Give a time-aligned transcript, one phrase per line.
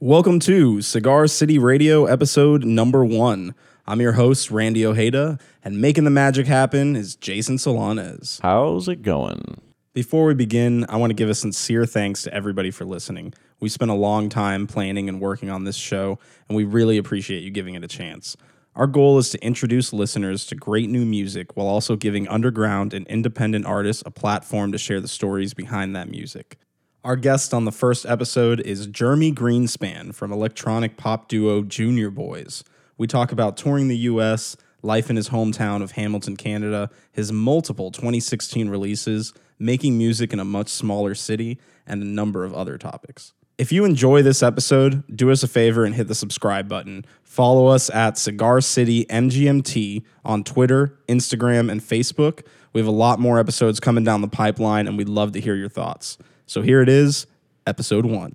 [0.00, 3.52] Welcome to Cigar City Radio episode number one.
[3.84, 8.40] I'm your host, Randy Ojeda, and making the magic happen is Jason Solanes.
[8.40, 9.60] How's it going?
[9.94, 13.34] Before we begin, I want to give a sincere thanks to everybody for listening.
[13.58, 17.42] We spent a long time planning and working on this show, and we really appreciate
[17.42, 18.36] you giving it a chance.
[18.76, 23.04] Our goal is to introduce listeners to great new music while also giving underground and
[23.08, 26.56] independent artists a platform to share the stories behind that music.
[27.04, 32.64] Our guest on the first episode is Jeremy Greenspan from electronic pop duo Junior Boys.
[32.96, 37.92] We talk about touring the US, life in his hometown of Hamilton, Canada, his multiple
[37.92, 43.32] 2016 releases, making music in a much smaller city, and a number of other topics.
[43.58, 47.04] If you enjoy this episode, do us a favor and hit the subscribe button.
[47.22, 52.44] Follow us at Cigar City MGMT on Twitter, Instagram, and Facebook.
[52.72, 55.54] We have a lot more episodes coming down the pipeline, and we'd love to hear
[55.54, 56.18] your thoughts.
[56.48, 57.26] So here it is,
[57.66, 58.32] episode one.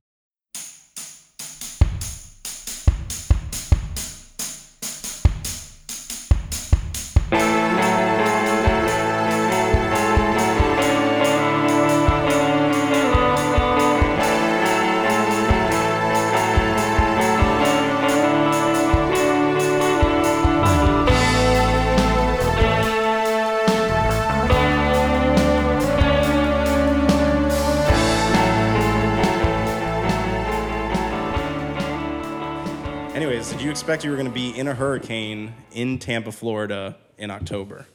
[33.94, 37.86] Expect you were going to be in a hurricane in Tampa, Florida in October?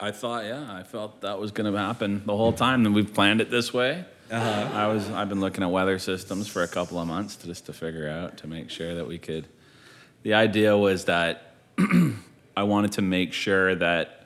[0.00, 3.14] I thought, yeah, I felt that was going to happen the whole time, and we've
[3.14, 4.04] planned it this way.
[4.32, 4.70] Uh-huh.
[4.72, 7.66] I was, I've been looking at weather systems for a couple of months to, just
[7.66, 9.46] to figure out to make sure that we could.
[10.24, 11.54] The idea was that
[12.56, 14.23] I wanted to make sure that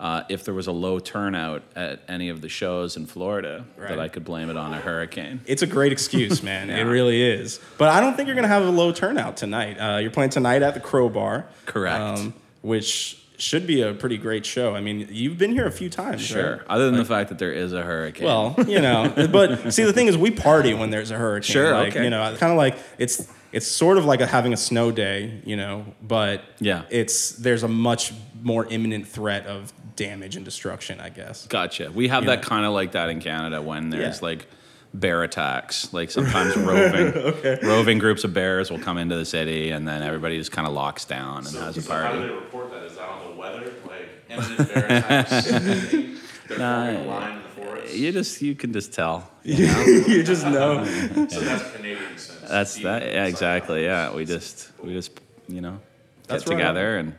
[0.00, 3.90] uh, if there was a low turnout at any of the shows in Florida, Right.
[3.90, 5.40] that I could blame it on a hurricane.
[5.46, 6.70] It's a great excuse, man.
[6.70, 7.60] It really is.
[7.78, 9.76] But I don't think you're going to have a low turnout tonight.
[9.78, 11.46] Uh, you're playing tonight at the Crowbar.
[11.66, 12.20] Correct.
[12.62, 14.74] which should be a pretty great show.
[14.74, 16.20] I mean, you've been here a few times.
[16.22, 16.52] Sure.
[16.58, 16.60] right?
[16.68, 18.24] Other than the fact that there is a hurricane.
[18.26, 21.52] Well, you know, but see, the thing is, we party when there's a hurricane.
[21.52, 22.04] Sure, like, okay.
[22.04, 25.40] You know, kind of like it's it's sort of like a, having a snow day,
[25.44, 26.82] you know, but Yeah.
[26.88, 28.12] it's there's a much
[28.42, 31.46] more imminent threat of damage and destruction, I guess.
[31.46, 31.90] Gotcha.
[31.92, 34.26] We have that kind of like that in Canada when there's Yeah.
[34.26, 34.46] like
[34.94, 35.92] bear attacks.
[35.92, 40.38] Like sometimes roving roving groups of bears will come into the city and then everybody
[40.38, 42.82] just kind of locks down and has a So how do they report that?
[42.84, 43.72] Is that on the weather?
[43.86, 45.50] Like imminent bear attacks?
[46.48, 47.94] They're forming line in the forest.
[47.94, 49.30] You just you can just tell.
[49.44, 50.84] you just know.
[50.84, 52.40] So that's Canadian sense.
[52.48, 53.02] That's Deep that.
[53.04, 53.84] Yeah, exactly.
[53.84, 55.12] Yeah, we just we just
[55.48, 55.80] you know
[56.26, 56.56] That's get right.
[56.58, 57.14] together and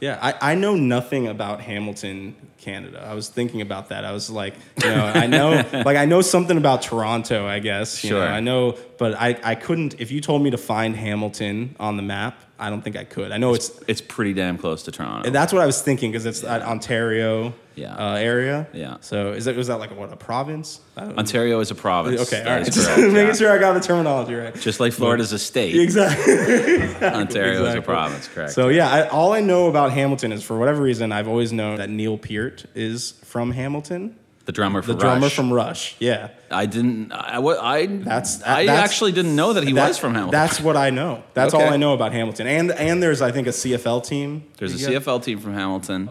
[0.00, 3.04] Yeah, I, I know nothing about Hamilton, Canada.
[3.04, 4.04] I was thinking about that.
[4.04, 8.04] I was like, you know, I know like I know something about Toronto, I guess.
[8.04, 8.20] you know.
[8.20, 8.28] Sure.
[8.28, 12.02] I know, but I, I couldn't if you told me to find Hamilton on the
[12.02, 13.30] map, I don't think I could.
[13.32, 15.30] I know it's it's pretty damn close to Toronto.
[15.30, 17.94] that's what I was thinking because it's that Ontario Yeah.
[17.94, 18.66] uh, area.
[18.72, 18.96] Yeah.
[19.00, 20.80] So is that was that like what a province?
[20.96, 22.20] Ontario is a province.
[22.22, 22.64] Okay, all right.
[22.72, 23.32] Just making yeah.
[23.32, 24.54] sure I got the terminology right.
[24.58, 26.82] Just like Florida's a state, Exactly.
[27.06, 28.26] Ontario is a province.
[28.28, 28.52] Correct.
[28.52, 31.76] So yeah, I, all I know about Hamilton is for whatever reason I've always known
[31.78, 34.16] that Neil Peart is from Hamilton.
[34.48, 35.34] The drummer The for drummer Rush.
[35.36, 35.94] from Rush.
[35.98, 36.28] Yeah.
[36.50, 37.12] I didn't.
[37.12, 40.32] I, I That's- I that's- actually didn't know that he That- was from Hamilton.
[40.40, 41.22] That's what I know.
[41.34, 41.62] That's Okay.
[41.66, 42.46] all I know about Hamilton.
[42.46, 44.44] And and there's I think a CFL team.
[44.56, 46.08] There's a CFL team from Hamilton.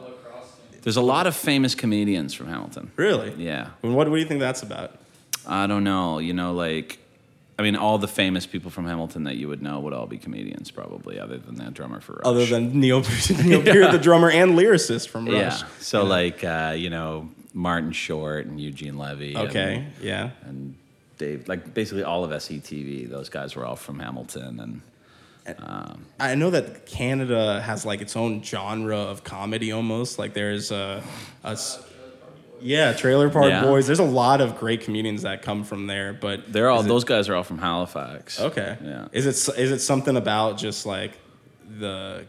[0.83, 2.91] There's a lot of famous comedians from Hamilton.
[2.95, 3.33] Really?
[3.39, 3.69] Yeah.
[3.81, 4.91] And What, what do you think that's about?
[5.47, 6.19] I don't know.
[6.19, 6.99] You know, like,
[7.57, 10.17] I mean, all the famous people from Hamilton that you would know would all be
[10.19, 12.21] comedians, probably, other than that drummer for Rush.
[12.25, 13.01] Other than Neil,
[13.43, 15.61] Neil Peart, the drummer and lyricist from Rush.
[15.61, 15.67] yeah.
[15.79, 19.33] So like, uh, you know, Martin Short and Eugene Levy.
[19.35, 19.85] and- Okay.
[20.01, 20.31] Yeah.
[20.43, 20.75] And,
[21.17, 23.09] Dave, like basically all of SCTV.
[23.09, 28.15] Those guys were all from Hamilton, and um, I know that Canada has like its
[28.15, 30.19] own genre of comedy almost.
[30.19, 31.01] Like there's a,
[31.43, 31.57] a
[32.61, 33.63] yeah, Trailer Park Yeah.
[33.63, 33.87] Boys.
[33.87, 37.03] There's a lot of great comedians that come from there, but they're all it- those
[37.03, 38.39] guys are all from Halifax.
[38.39, 38.77] Okay.
[38.83, 39.07] Yeah.
[39.11, 41.13] Is it is it something about just like
[41.79, 42.25] the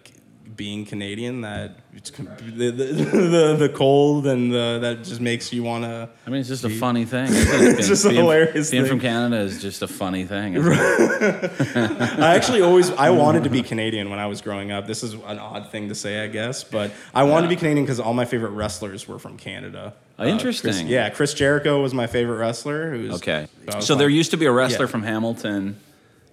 [0.56, 5.84] being Canadian that the the, the, the cold and the, that just makes you want
[5.84, 7.28] to I mean, it's just a funny thing.
[7.30, 8.90] It's just a hilarious Being thing.
[8.90, 10.56] from Canada is just a funny thing.
[10.68, 14.86] I actually always I wanted to be Canadian when I was growing up.
[14.86, 17.84] This is an odd thing to say, I guess, but I wanted to be Canadian
[17.84, 19.94] because all my favorite wrestlers were from Canada.
[20.18, 20.32] Oh, Uh, Chris-
[20.64, 20.88] interesting.
[20.88, 22.90] yeah, Chris Jericho was my favorite wrestler.
[22.96, 23.46] Who was, Okay.
[23.80, 24.90] So there used to be a wrestler Yeah.
[24.90, 25.76] from Hamilton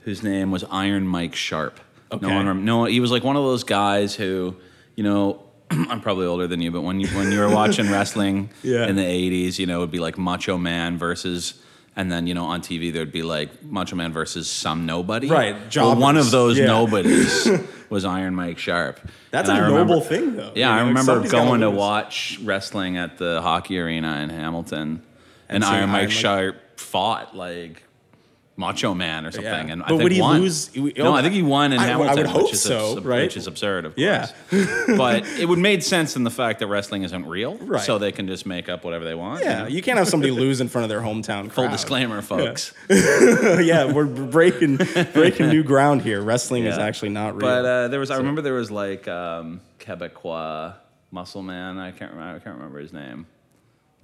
[0.01, 1.79] whose name was Iron Mike Sharpe.
[2.11, 2.27] Okay.
[2.27, 4.55] No one, rem- no, he was like one of those guys who,
[4.95, 8.49] you know, I'm probably older than you, but when you when you were watching wrestling
[8.63, 8.87] Yeah.
[8.87, 11.55] in the '80s, you know, it would be like Macho Man versus
[11.97, 15.27] And then you know on TV there'd be like Macho Man versus some nobody.
[15.29, 16.65] Right, Well, one of those Yeah.
[16.67, 17.47] nobodies
[17.89, 18.99] was Iron Mike Sharpe.
[19.31, 20.51] That's And a remember- noble thing, though.
[20.55, 25.01] Yeah, You I remember going to watch wrestling at the hockey arena in Hamilton,
[25.49, 27.83] and, And Iron Mike Iron Mike- Sharpe fought like
[28.57, 29.67] Macho Man or something.
[29.67, 29.73] Yeah.
[29.73, 30.39] And I But think would he won.
[30.41, 32.93] lose- he- No, I think he won in I- I would hope which is so,
[32.97, 33.23] abs- right?
[33.23, 34.27] Which is absurd, of Yeah.
[34.49, 34.65] course.
[34.97, 37.81] but it would made sense in the fact that wrestling isn't real, Right.
[37.83, 39.43] so they can just make up whatever they want.
[39.43, 39.67] you Yeah, know?
[39.67, 41.51] you can't have somebody lose in front of their hometown.
[41.51, 42.73] Full disclaimer, folks.
[42.89, 44.77] yeah, we're breaking
[45.13, 46.21] breaking new ground here.
[46.21, 47.41] Wrestling is actually not real.
[47.41, 50.73] But uh, there was, I remember there was like um, Quebecois
[51.11, 51.77] muscle man.
[51.77, 52.35] I can't remember.
[52.37, 53.25] I can't remember his name.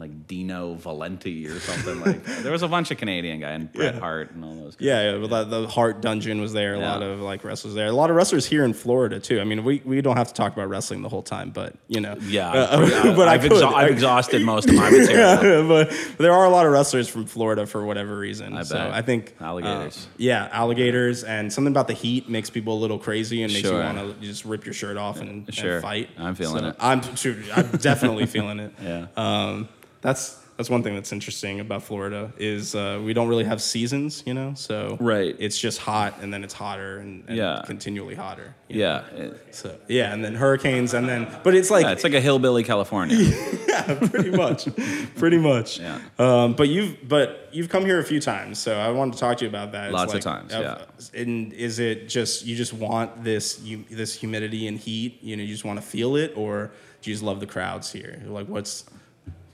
[0.02, 2.24] Like Dino Valenti or something like.
[2.42, 4.00] There was a bunch of Canadian guy and Bret Yeah.
[4.00, 4.76] Hart and all those.
[4.76, 4.86] Guys.
[4.88, 6.74] yeah, yeah well, the, the Hart Dungeon was there.
[6.74, 6.92] A Yeah.
[6.92, 7.86] lot of like wrestlers there.
[7.88, 9.40] A lot of wrestlers here in Florida too.
[9.40, 12.02] I mean, we, we don't have to talk about wrestling the whole time, but you
[12.02, 12.16] know.
[12.22, 15.68] Yeah, Uh, but I I've, I- I've exhausted most of my material.
[15.68, 18.58] but, but there are a lot of wrestlers from Florida for whatever reason.
[18.58, 18.92] I so bet.
[18.92, 20.08] I think uh, Alligators.
[20.18, 23.78] yeah, alligators, and something about the heat makes people a little crazy and makes Sure.
[23.78, 26.10] you want to just rip your shirt off and, and fight.
[26.18, 26.76] I'm feeling So it.
[26.80, 27.36] I'm sure.
[27.56, 28.74] I'm definitely feeling it.
[28.82, 29.06] Yeah.
[29.16, 29.70] Um,
[30.02, 34.22] that's that's one thing that's interesting about Florida is uh, we don't really have seasons,
[34.28, 34.54] you know.
[34.54, 35.36] So Right.
[35.40, 37.64] it's just hot and then it's hotter and, and Yeah.
[37.66, 38.54] continually hotter.
[38.68, 39.34] Yeah, know?
[39.52, 42.64] So yeah, and then hurricanes and then but it's like yeah, it's like a hillbilly
[42.64, 43.16] California.
[43.68, 44.68] yeah, pretty much,
[45.16, 45.80] pretty much.
[45.80, 46.00] Yeah.
[46.20, 49.38] Um, but you've but you've come here a few times, so I wanted to talk
[49.38, 49.86] to you about that.
[49.86, 51.20] It's Lots of times, uh, yeah.
[51.20, 55.18] And is it just you just want this you, this humidity and heat?
[55.24, 56.72] You know, you just want to feel it, or
[57.02, 58.22] do you just love the crowds here?
[58.28, 58.86] Like, what's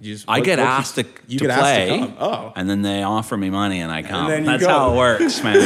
[0.01, 2.23] just, I what- get what asked to, you to get play, asked to.
[2.23, 4.31] Oh, and then they offer me money, and I come.
[4.31, 4.69] you That's go.
[4.69, 5.57] how it works, man.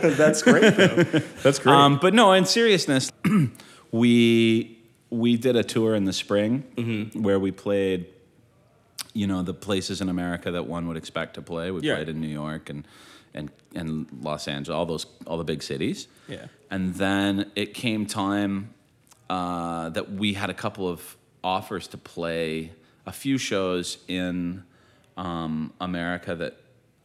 [0.16, 0.76] that's great.
[0.76, 1.02] Though.
[1.42, 1.74] That's great.
[1.74, 3.10] Um, but no, in seriousness,
[3.92, 4.78] we
[5.10, 7.22] we did a tour in the spring Mm-hmm.
[7.22, 8.06] where we played,
[9.12, 11.70] you know, the places in America that one would expect to play.
[11.70, 11.96] We Yeah.
[11.96, 12.86] played in New York and
[13.34, 16.08] and and Los Angeles, all those all the big cities.
[16.28, 16.46] Yeah.
[16.70, 18.74] And then it came time
[19.28, 22.72] uh, that we had a couple of offers to play
[23.10, 24.62] a few shows in
[25.16, 26.54] um, America that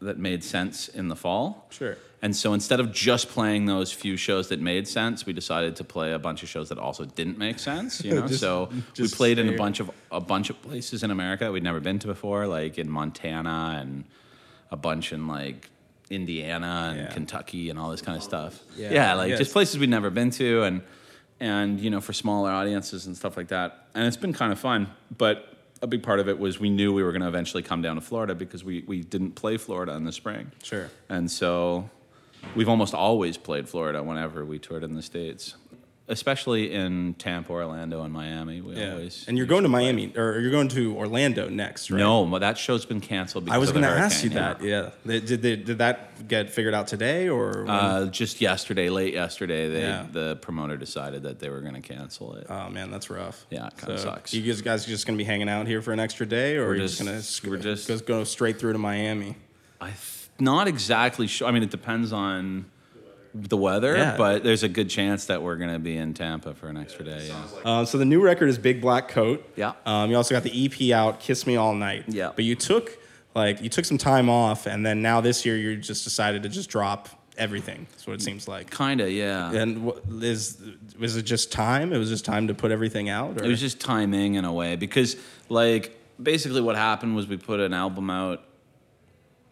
[0.02, 1.68] that made sense in the fall.
[1.72, 1.98] Sure.
[2.22, 5.84] And so instead of just playing those few shows that made sense, we decided to
[5.84, 8.04] play a bunch of shows that also didn't make sense.
[8.04, 11.02] You know, Just- so we just played in a bunch of a bunch of places
[11.04, 14.04] in America that we'd never been to before, like in Montana and
[14.70, 15.70] a bunch in like
[16.10, 17.14] Indiana and Yeah.
[17.14, 18.60] Kentucky and all this kind of stuff.
[18.78, 18.92] Yeah.
[18.94, 19.40] Yeah, like Yes.
[19.40, 20.82] just places we'd never been to and
[21.40, 23.88] and you know for smaller audiences and stuff like that.
[23.96, 24.88] And it's been kind of fun,
[25.18, 25.38] but
[25.82, 27.96] a big part of it was we knew we were going to eventually come down
[27.96, 30.52] to Florida because we, we didn't play Florida in the spring.
[30.64, 30.90] Sure.
[31.10, 31.90] And so
[32.56, 35.56] we've almost always played Florida whenever we toured in the States,
[36.08, 38.62] especially in Tampa, Orlando, and Miami.
[38.62, 38.92] We Yeah.
[38.92, 39.26] always.
[39.28, 41.98] And you're going to Miami or you're going to Orlando next, right?
[41.98, 44.62] No, well, that show's been canceled because I was going to ask you that.
[44.62, 44.92] Yeah.
[45.06, 47.66] Did, did, they- did that get figured out today or?
[47.68, 50.06] Uh, just yesterday, late yesterday, they, Yeah.
[50.12, 52.46] the promoter decided that they were going to cancel it.
[52.50, 53.46] Oh man, that's rough.
[53.50, 54.34] Yeah, it kinda sucks.
[54.34, 56.72] You guys, guys just gonna be hanging out here for an extra day, or We're
[56.72, 59.36] are you just- sc- we're just- just go straight through to Miami?
[59.82, 59.98] I th-
[60.40, 61.48] not exactly sure.
[61.48, 62.66] I mean, it depends on
[63.38, 64.16] the weather, Yeah.
[64.18, 67.04] but there's a good chance that we're going to be in Tampa for an extra
[67.04, 67.28] day.
[67.28, 67.44] Yeah.
[67.66, 69.46] Uh, so the new record is Big Black Coat.
[69.58, 69.74] Yeah.
[69.86, 72.06] Um, you also got the EP out, Kiss Me All Night.
[72.08, 72.32] Yeah.
[72.34, 72.98] But you took
[73.36, 76.50] like you took some time off, and then now this year you just decided to
[76.50, 77.86] just drop everything.
[77.92, 78.72] That's what it seems like.
[78.72, 79.52] Kinda, yeah.
[79.52, 79.92] And
[80.24, 80.58] is
[80.98, 81.92] was it just time?
[81.92, 83.42] It was just time to put everything out.
[83.42, 83.44] Or?
[83.44, 85.18] It was just timing in a way because,
[85.50, 88.42] like, basically what happened was we put an album out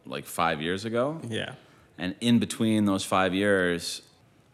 [0.06, 1.54] like five years ago, yeah.
[1.98, 4.02] And in between those five years,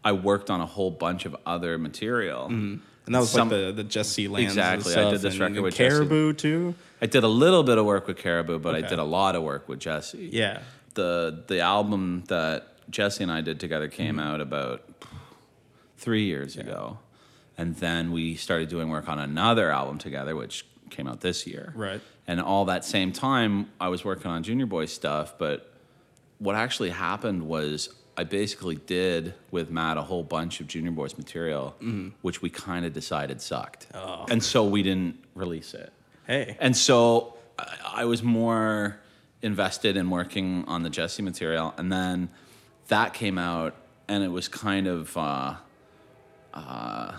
[0.04, 2.46] I worked on a whole bunch of other material.
[2.48, 2.82] And
[3.16, 5.96] that was Some- like the the Jessy Lanza Exactly, I did this record with Jessy.
[5.96, 6.76] Caribou too.
[7.02, 9.44] I did a little bit of work with Caribou, but I did a lot of
[9.44, 10.30] work with Jessy.
[10.32, 10.60] Yeah.
[10.96, 14.28] the the album that Jessy and I did together came Mm-hmm.
[14.28, 14.84] out about
[15.98, 16.98] three years ago,
[17.58, 21.74] and then we started doing work on another album together, which came out this year.
[21.76, 22.02] Right.
[22.28, 25.69] And all that same time, I was working on Junior Boy stuff, but
[26.40, 31.18] what actually happened was I basically did with Matt a whole bunch of Junior Boys
[31.18, 32.10] material, Mm-hmm.
[32.22, 34.26] which we kind of decided sucked, Oh.
[34.30, 35.92] and so we didn't release it.
[36.28, 36.58] Hey.
[36.60, 39.00] And so I, I was more
[39.42, 42.30] invested in working on the Jessy material, and then
[42.88, 43.76] that came out,
[44.08, 45.56] and it was kind of, uh,
[46.54, 47.18] uh,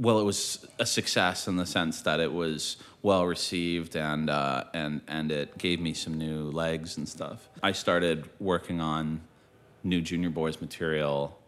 [0.00, 4.64] well, it was a success in the sense that it was well received, and uh,
[4.74, 7.48] and and it gave me some new legs and stuff.
[7.62, 9.20] I started working on
[9.84, 11.38] new Junior Boys material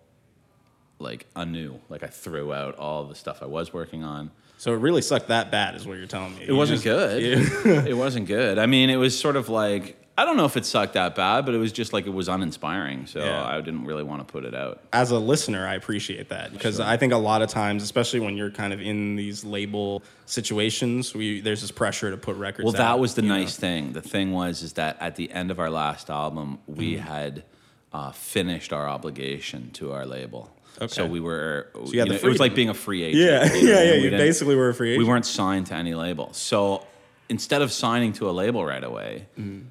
[1.00, 1.80] like anew.
[1.88, 4.30] Like I threw out all the stuff I was working on.
[4.58, 6.44] So it really sucked that bad, is what you're telling me.
[6.46, 7.22] It wasn't good.
[7.86, 8.58] it wasn't good.
[8.58, 11.46] I mean, it was sort of like I don't know if it sucked that bad,
[11.46, 13.06] but it was just like it was uninspiring.
[13.06, 13.42] So Yeah.
[13.44, 14.82] I didn't really want to put it out.
[14.92, 18.36] as a listener, I appreciate that because I think a lot of times, especially when
[18.36, 22.64] you're kind of in these label situations, we there's this pressure to put records.
[22.64, 23.36] Well, that out, was the you know?
[23.38, 23.92] nice thing.
[23.92, 27.06] The thing was is that at the end of our last album, we Mm-hmm.
[27.06, 27.44] had
[27.92, 30.50] uh, finished our obligation to our label.
[30.86, 31.68] So we were.
[31.74, 33.22] So you had the it was like being a free agent.
[33.24, 33.90] Yeah, you know, yeah, yeah.
[33.92, 35.04] we You didn't- basically were a free agent.
[35.04, 36.32] We weren't signed to any label.
[36.32, 36.86] So
[37.28, 39.66] instead of signing to a label right away, Mm-hmm.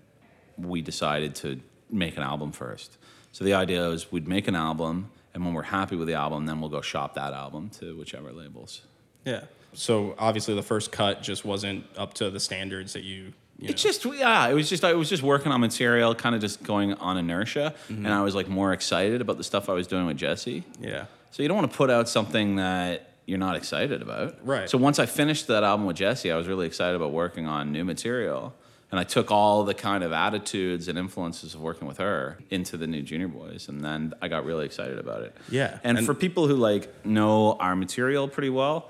[0.59, 2.97] We decided to make an album first.
[3.31, 6.45] So the idea was we'd make an album, and when we're happy with the album,
[6.45, 8.81] then we'll go shop that album to whichever labels.
[9.25, 9.43] Yeah.
[9.73, 13.33] So obviously, the first cut just wasn't up to the standards that you.
[13.59, 13.69] you know.
[13.69, 16.63] It's just yeah, it was just I was just working on material, kind of just
[16.63, 18.05] going on inertia, Mm-hmm.
[18.05, 20.63] and I was like more excited about the stuff I was doing with Jessy.
[20.81, 21.05] yeah.
[21.31, 24.43] So you don't want to put out something that you're not excited about.
[24.43, 24.67] Right.
[24.67, 27.71] So once I finished that album with Jessy, I was really excited about working on
[27.71, 28.55] new material.
[28.91, 32.75] And I took all the kind of attitudes and influences of working with her into
[32.75, 35.35] the new Junior Boys, and then I got really excited about it.
[35.49, 38.89] Yeah, And, and- for people who like know our material pretty well,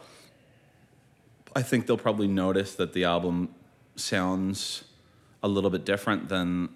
[1.56, 3.50] I think they'll probably notice that the album
[3.98, 4.86] sounds
[5.44, 6.70] a little bit different than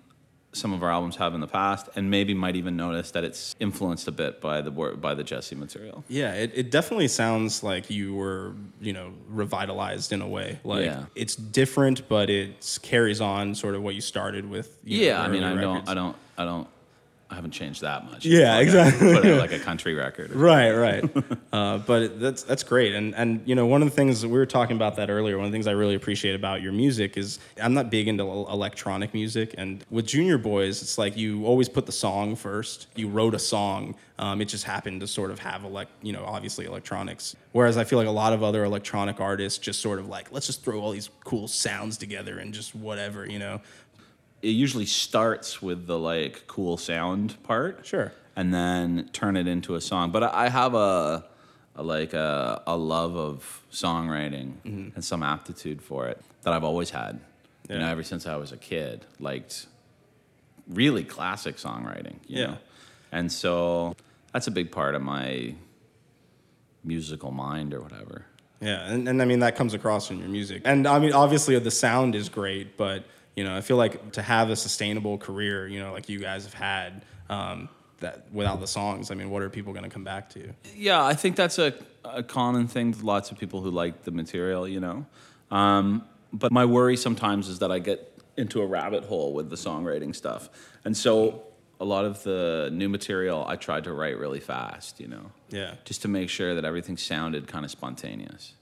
[0.54, 3.56] some of our albums have in the past, and maybe might even notice that it's
[3.60, 6.04] influenced a bit by the by the Jessy material.
[6.08, 10.60] Yeah, it, it definitely sounds like you were, you know, revitalized in a way.
[10.64, 11.06] Like Yeah.
[11.16, 14.78] it's different, but it carries on sort of what you started with.
[14.84, 15.90] you Yeah, the I mean, I early don't.
[15.90, 16.68] I don't, I don't,
[17.34, 18.26] I haven't changed that much.
[18.26, 19.12] Yeah, Like, exactly.
[19.14, 20.32] Put out like a country record.
[20.36, 21.04] Right, right.
[21.52, 24.32] uh, but it- that's that's great, and and you know one of the things we
[24.34, 25.36] were talking about that earlier.
[25.38, 28.24] One of the things I really appreciate about your music is I'm not big into
[28.24, 32.88] electronic music, and with Junior Boys, it's like you always put the song first.
[32.96, 36.24] You wrote a song, um, it just happened to sort of have elect, you know,
[36.26, 37.36] obviously electronics.
[37.52, 40.46] Whereas I feel like a lot of other electronic artists just sort of like let's
[40.46, 43.60] just throw all these cool sounds together and just whatever, you know.
[44.44, 47.86] It usually starts with the like cool sound part.
[47.86, 48.14] Sure.
[48.36, 50.12] And then turn it into a song.
[50.12, 51.26] But I I have a,
[51.76, 54.90] a like a, a love of songwriting mm-hmm.
[54.96, 57.20] and some aptitude for it that I've always had.
[57.70, 59.68] You know, ever since I was a kid, liked
[60.68, 62.16] really classic songwriting.
[62.28, 62.46] You Yeah.
[62.46, 62.58] Know?
[63.14, 63.96] And so
[64.34, 65.56] that's a big part of my
[66.84, 68.26] musical mind or whatever.
[68.60, 70.64] Yeah, and, and I mean that comes across in your music.
[70.66, 74.22] And I mean obviously the sound is great, but you know, I feel like to
[74.22, 78.68] have a sustainable career, you know, like you guys have had, um, that without the
[78.68, 80.54] songs, I mean, what are people gonna come back to?
[80.76, 81.74] Yeah, I think that's a,
[82.04, 85.06] a common thing with lots of people who like the material, you know.
[85.52, 89.56] Um, but my worry sometimes is that I get into a rabbit hole with the
[89.56, 90.50] songwriting stuff.
[90.84, 91.44] And so
[91.80, 95.76] a lot of the new material I tried to write really fast, you know, Yeah.
[95.86, 98.54] just to make sure that everything sounded kind of spontaneous.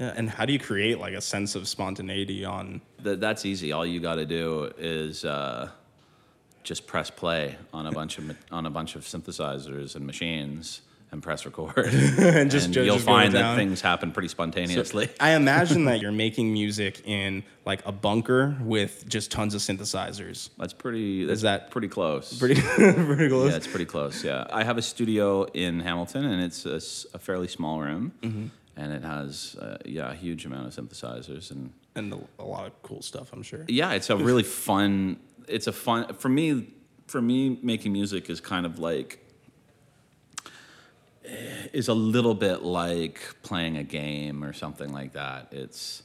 [0.00, 0.14] Yeah.
[0.16, 3.70] And how do you create like a sense of spontaneity on That, that's easy.
[3.72, 5.68] All you got to do is uh,
[6.64, 10.80] just press play on a bunch of on a bunch of synthesizers and machines
[11.12, 15.08] and press record, and just and you'll just find that things happen pretty spontaneously.
[15.18, 20.50] I imagine that you're making music in like a bunker with just tons of synthesizers.
[20.56, 21.24] That's pretty.
[21.24, 22.38] That's that pretty close?
[22.38, 23.50] Pretty pretty close.
[23.50, 24.22] Yeah, it's pretty close.
[24.22, 28.46] Yeah, I have a studio in Hamilton, and it's a fairly small room, Mm-hmm.
[28.80, 32.66] And it has uh, yeah a huge amount of synthesizers, and And a, a lot
[32.66, 33.64] of cool stuff, I'm sure.
[33.68, 35.18] yeah, it's a really fun.
[35.48, 36.68] It's a fun for me.
[37.06, 39.18] For me, making music is kind of like
[41.24, 45.48] eh, is a little bit like playing a game or something like that.
[45.50, 46.04] It's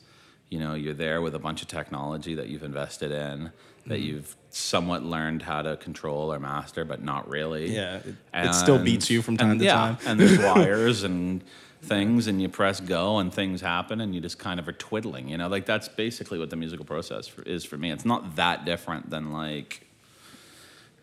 [0.55, 3.51] you know you're there with a bunch of technology that you've invested in
[3.87, 4.07] that Mm-hmm.
[4.07, 7.65] you've somewhat learned how to control or master, but not really.
[7.75, 8.15] Yeah, it-
[8.47, 9.97] it still beats you from time and- to yeah, time.
[10.07, 11.43] and there's wires and
[11.83, 15.29] things, and you press go, and things happen, and you just kind of are twiddling.
[15.29, 17.91] You know, like that's basically what the musical process for, is for me.
[17.91, 19.85] It's not that different than like,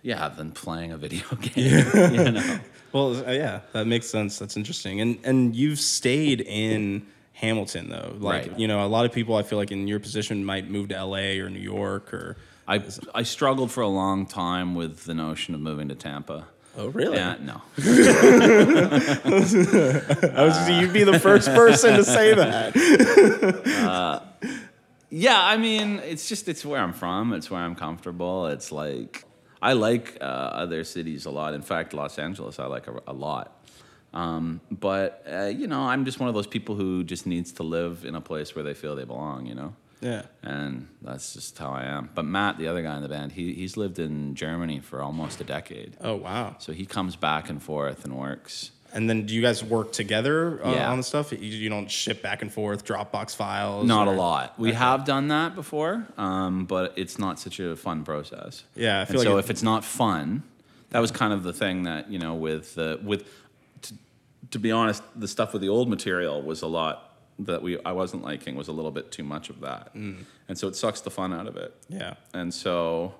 [0.03, 1.85] yeah, than playing a video game.
[2.15, 2.59] you know,
[2.93, 4.39] Well, uh, yeah, that makes sense.
[4.41, 5.01] That's interesting.
[5.01, 7.07] And and you've stayed in
[7.43, 8.15] Hamilton though.
[8.19, 8.59] Like, Right.
[8.59, 10.95] you know, a lot of people I feel like in your position might move to
[11.05, 12.81] LA or New York or I
[13.15, 16.47] I struggled for a long time with the notion of moving to Tampa.
[16.79, 17.17] Oh, really?
[17.19, 17.61] Yeah, no.
[20.35, 22.73] I was you'd be the first person to say that.
[25.15, 27.35] Yeah, I mean, it's just it's where I'm from.
[27.35, 28.47] It's where I'm comfortable.
[28.47, 29.27] It's like
[29.61, 31.53] I like uh, other cities a lot.
[31.53, 33.62] In fact, Los Angeles I like a, a lot.
[34.15, 37.63] Um, but uh, you know, I'm just one of those people who just needs to
[37.63, 39.47] live in a place where they feel they belong.
[39.47, 40.23] You know, Yeah.
[40.43, 42.11] and that's just how I am.
[42.15, 45.41] But Matt, the other guy in the band, he he's lived in Germany for almost
[45.41, 45.97] a decade.
[46.01, 46.57] Oh, wow.
[46.59, 48.71] So he comes back and forth and works.
[48.95, 50.91] And then do you guys work together uh, Yeah.
[50.91, 51.33] on the stuff?
[51.33, 53.87] You, you don't ship back and forth Dropbox files?
[53.87, 54.59] Not a lot.
[54.59, 58.65] We have done that before, um, but it's not such a fun process.
[58.75, 60.43] Yeah, I And like so it- if it's not fun,
[60.91, 63.25] that was kind of the thing that you know with uh, with
[64.53, 67.93] to, be honest, the stuff with the old material was a lot that we I
[67.93, 70.25] wasn't liking was a little bit too much of that, Mm.
[70.49, 71.75] and so it sucks the fun out of it.
[71.89, 72.15] Yeah.
[72.35, 73.15] And so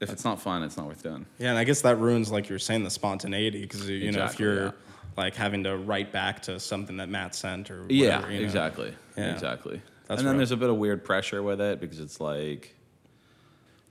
[0.00, 1.26] if it's not fun, it's not worth doing.
[1.38, 4.24] Yeah, and I guess that ruins, like you were saying, the spontaneity because you know
[4.24, 4.70] if you're yeah.
[5.16, 8.44] like having to write back to something that Matt sent or whatever, Yeah, you know.
[8.44, 8.94] exactly.
[9.16, 9.32] Yeah.
[9.32, 9.80] Exactly.
[10.08, 10.38] That's and then rough.
[10.40, 12.74] there's a bit of weird pressure with it because it's like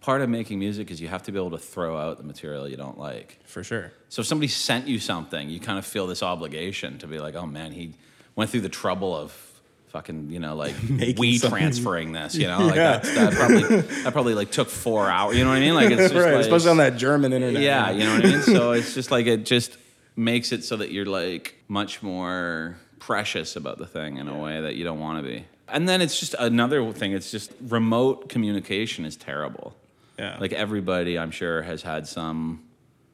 [0.01, 2.67] part of making music is you have to be able to throw out the material
[2.67, 3.39] you don't like.
[3.45, 3.91] for sure.
[4.09, 7.35] So if somebody sent you something, you kind of feel this obligation to be like,
[7.35, 7.93] oh man, he
[8.35, 9.31] went through the trouble of
[9.89, 10.73] fucking, you know, like
[11.17, 12.97] we transferring this, you know, like Yeah.
[12.97, 15.37] that's, that probably that probably like took four hours.
[15.37, 15.75] You know what I mean?
[15.75, 17.61] Like it's just right, like, especially on that German internet.
[17.61, 18.41] yeah, you know what I mean?
[18.41, 19.77] So it's just like it just
[20.15, 24.61] makes it so that you're like much more precious about the thing in a way
[24.61, 25.45] that you don't want to be.
[25.67, 29.75] And then it's just another thing, it's just remote communication is terrible.
[30.21, 30.37] Yeah.
[30.39, 32.63] Like everybody I'm sure has had some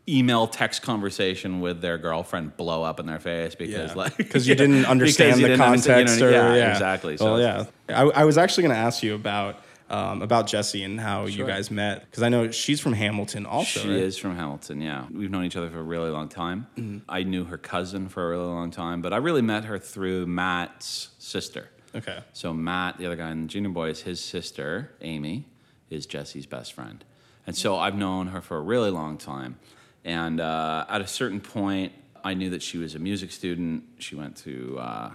[0.10, 3.94] email text conversation with their girlfriend blow up in their face because Yeah.
[3.96, 7.18] like because you didn't understand the didn't understand- context you know, or yeah, yeah, exactly.
[7.20, 10.84] Well, So yeah, I, I was actually going to ask you about um, about Jessy
[10.84, 13.80] and how you guys met because I know she's from Hamilton also.
[13.82, 13.98] She right?
[14.00, 15.06] is from Hamilton, yeah.
[15.10, 16.68] We've known each other for a really long time.
[16.78, 17.10] Mm-hmm.
[17.10, 20.26] I knew her cousin for a really long time, but I really met her through
[20.28, 21.70] Matt's sister.
[21.96, 22.20] Okay.
[22.34, 25.46] So Matt, the other guy in the Junior Boys, his sister Amy
[25.90, 27.04] is Jessy's best friend,
[27.46, 29.58] and so I've known her for a really long time.
[30.06, 31.92] And uh, at a certain point,
[32.24, 33.84] I knew that she was a music student.
[34.00, 35.12] She went to uh,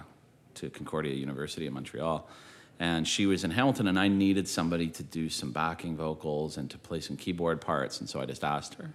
[0.55, 2.27] to Concordia University in Montreal,
[2.79, 3.87] and she was in Hamilton.
[3.87, 7.99] And I needed somebody to do some backing vocals and to play some keyboard parts,
[7.99, 8.93] and so I just asked her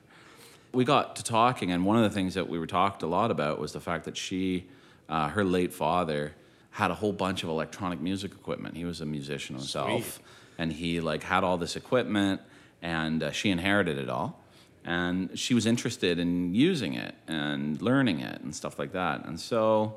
[0.73, 3.31] we got to talking, and one of the things that we were talked a lot
[3.31, 4.67] about was the fact that she,
[5.09, 6.35] uh, her late father,
[6.71, 8.77] had a whole bunch of electronic music equipment.
[8.77, 10.25] He was a musician himself, Sweet.
[10.59, 12.41] And he like had all this equipment,
[12.83, 14.39] and uh, she inherited it all,
[14.85, 19.39] and she was interested in using it and learning it and stuff like that, and
[19.41, 19.95] so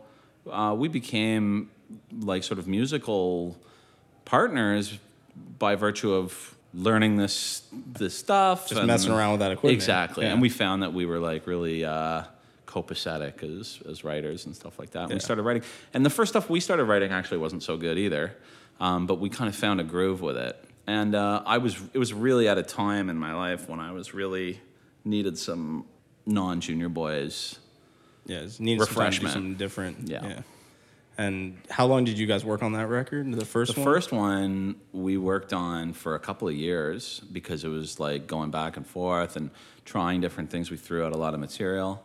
[0.50, 1.70] uh, we became
[2.22, 3.58] like sort of musical
[4.26, 4.98] partners
[5.60, 9.74] by virtue of learning this this stuff Just messing around with that equipment.
[9.74, 10.32] exactly Yeah.
[10.34, 12.24] and we found that we were like really uh
[12.66, 15.16] copacetic as as writers and stuff like that and Yeah.
[15.16, 18.34] we started writing and the first stuff we started writing actually wasn't so good either
[18.82, 20.56] um, but we kind of found a groove with it
[20.88, 23.92] and uh, i was it was really at a time in my life when i
[23.94, 24.60] was really
[25.06, 25.86] needed some
[26.26, 27.58] non-junior boys
[28.26, 29.34] Yeah, needed some Refreshment.
[29.34, 30.08] something different.
[30.08, 30.42] Yeah.
[31.18, 33.32] And how long did you guys work on that record?
[33.34, 33.86] The first The one.
[33.94, 38.50] first one we worked on for a couple of years because it was like going
[38.52, 39.50] back and forth and
[39.86, 40.72] trying different things.
[40.72, 42.02] We threw out a lot of material.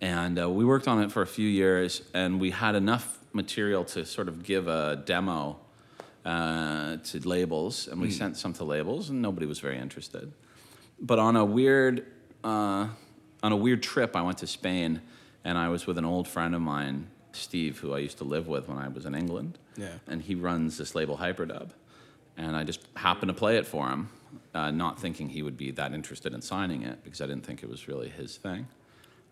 [0.00, 3.84] And uh, we worked on it for a few years and we had enough material
[3.86, 5.58] to sort of give a demo
[6.28, 7.88] uh, to labels.
[7.88, 10.30] And we sent some to labels and nobody was very interested.
[11.00, 12.04] But on a weird,
[12.44, 12.88] uh,
[13.42, 15.00] on a weird trip, I went to Spain
[15.42, 18.46] and I was with an old friend of mine, Steve, who I used to live
[18.46, 19.58] with when I was in England.
[19.76, 19.94] Yeah.
[20.06, 21.70] And he runs this label, Hyperdub.
[22.36, 24.10] And I just happened to play it for him,
[24.54, 27.62] uh, not thinking he would be that interested in signing it because I didn't think
[27.62, 28.66] it was really his thing.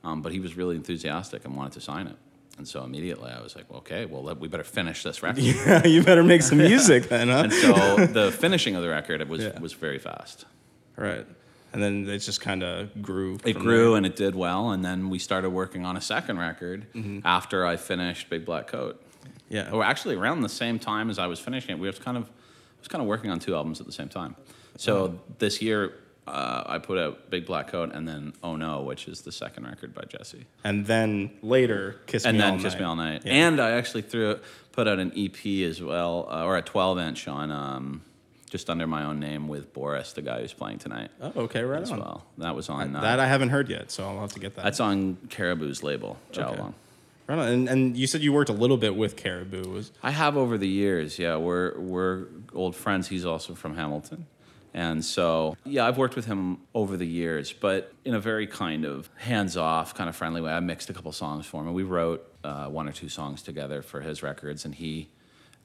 [0.03, 2.17] Um, but he was really enthusiastic and wanted to sign it.
[2.59, 5.43] And so immediately I was like, well, okay, well, we better finish this record.
[5.45, 7.45] Yeah, you better make some music then, huh?
[7.45, 9.59] And so the finishing of the record it was, Yeah.
[9.61, 10.47] was very fast.
[10.97, 11.27] right.
[11.73, 13.39] And then it just kind of grew.
[13.45, 13.97] It grew there.
[13.99, 17.19] and it did well, and then we started working on a second record mm-hmm.
[17.23, 19.03] after I finished Big Black Coat.
[19.51, 19.71] Yeah.
[19.71, 22.25] Or actually, around the same time as I was finishing it, we was kind of
[22.25, 24.37] I was kind of working on two albums at the same time.
[24.79, 25.93] So this year,
[26.27, 29.65] uh, I put out Big Black Coat and then Oh No, which is the second
[29.67, 32.81] record by Jessy, And then later, Kiss and Me then All Kiss Night.
[32.81, 33.33] Me All Night, Yeah.
[33.33, 34.39] and I actually threw
[34.73, 37.51] put out an EP as well, uh, or a 12 inch on.
[37.51, 38.03] Um,
[38.49, 41.83] just under my own name with Boris, the guy who's playing tonight, Oh, okay, right
[41.83, 41.99] as on.
[41.99, 42.25] well.
[42.39, 42.95] That was on.
[42.95, 44.63] Uh, That I haven't heard yet, so I'll have to get that.
[44.65, 46.61] that's on Caribou's label, Jiao Okay.
[46.63, 46.75] Long.
[47.27, 47.49] right on.
[47.49, 49.69] And, and you said you worked a little bit with Caribou.
[49.69, 51.19] Was I have over the years.
[51.19, 53.09] Yeah, we're we're old friends.
[53.09, 54.27] He's also from Hamilton,
[54.77, 58.85] and so yeah, I've worked with him over the years, but in a very kind
[58.85, 60.53] of hands-off, kind of friendly way.
[60.53, 63.41] I mixed a couple songs for him, and we wrote uh, one or two songs
[63.41, 65.09] together for his records, and he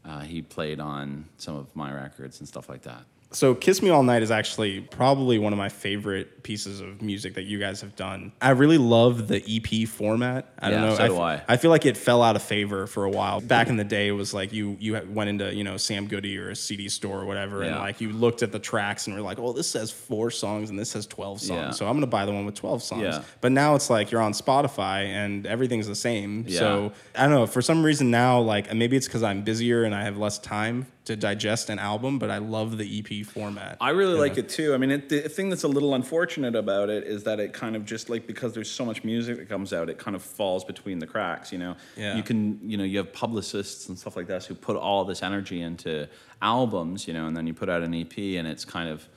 [0.06, 3.04] uh, he played on some of my records and stuff like that.
[3.34, 7.36] So Kiss Me All Night is actually probably one of my favorite pieces of music
[7.36, 8.34] that you guys have done.
[8.41, 10.52] I really love the EP format.
[10.60, 10.96] I don't Yeah, know.
[10.96, 11.54] so I, do f- I.
[11.54, 13.39] I feel like it fell out of favor for a while.
[13.39, 16.38] Back in the day, it was like you you went into you know Sam Goody
[16.38, 17.80] or a CD store or whatever, and Yeah.
[17.80, 20.78] like you looked at the tracks and were like, oh, this says four songs and
[20.78, 21.72] this has twelve songs, Yeah.
[21.72, 23.04] so I'm gonna buy the one with twelve songs.
[23.04, 23.22] Yeah.
[23.39, 26.44] But now it's like you're on Spotify and everything's the same.
[26.50, 26.60] Yeah.
[26.60, 27.48] So I don't know.
[27.48, 30.88] For some reason now, like maybe it's because I'm busier and I have less time
[31.06, 33.78] to digest an album, but I love the EP format.
[33.82, 34.76] I really like it too.
[34.76, 37.76] I mean, it, the thing that's a little unfortunate about it is that it kind
[37.76, 40.64] of just like because there's so much music that comes out, it kind of falls
[40.64, 41.52] between the cracks.
[41.52, 42.16] You know, Yeah.
[42.16, 45.24] you can you know you have publicists and stuff like that who put all this
[45.24, 46.08] energy into
[46.42, 49.08] albums, you know, and then you put out an EP and it's kind of.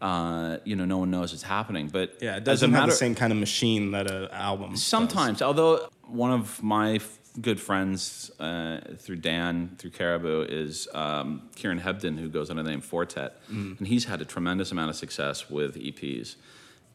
[0.00, 3.14] Uh, you know, no one knows it's happening, but yeah, it doesn't have the same
[3.14, 4.70] kind of machine that an album.
[4.72, 4.82] does.
[4.82, 11.48] Sometimes, although one of my f- good friends uh, through Dan through Caribou is um,
[11.56, 13.72] Kieran Hebden, who goes under the name Four Tet, Mm-hmm.
[13.78, 16.36] and he's had a tremendous amount of success with EPs.